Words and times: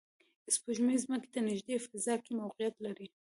سپوږمۍ 0.53 0.97
ځمکې 1.03 1.29
ته 1.33 1.39
نږدې 1.49 1.75
فضا 1.85 2.15
کې 2.23 2.31
موقعیت 2.41 2.75
لري 2.85 3.07